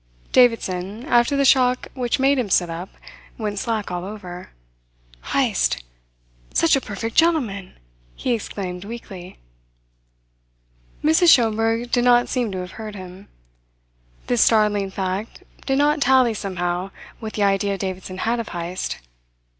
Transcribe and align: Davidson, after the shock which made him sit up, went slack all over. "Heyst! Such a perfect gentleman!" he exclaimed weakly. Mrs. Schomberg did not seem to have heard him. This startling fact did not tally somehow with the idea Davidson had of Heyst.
Davidson, 0.31 1.05
after 1.05 1.37
the 1.37 1.45
shock 1.45 1.87
which 1.93 2.17
made 2.17 2.39
him 2.39 2.49
sit 2.49 2.71
up, 2.71 2.89
went 3.37 3.59
slack 3.59 3.91
all 3.91 4.03
over. 4.03 4.49
"Heyst! 5.25 5.83
Such 6.55 6.75
a 6.75 6.81
perfect 6.81 7.15
gentleman!" 7.15 7.77
he 8.15 8.33
exclaimed 8.33 8.83
weakly. 8.83 9.37
Mrs. 11.03 11.27
Schomberg 11.31 11.91
did 11.91 12.03
not 12.03 12.29
seem 12.29 12.51
to 12.51 12.57
have 12.61 12.71
heard 12.81 12.95
him. 12.95 13.27
This 14.25 14.41
startling 14.41 14.89
fact 14.89 15.43
did 15.67 15.77
not 15.77 16.01
tally 16.01 16.33
somehow 16.33 16.89
with 17.19 17.33
the 17.33 17.43
idea 17.43 17.77
Davidson 17.77 18.17
had 18.17 18.39
of 18.39 18.49
Heyst. 18.49 18.97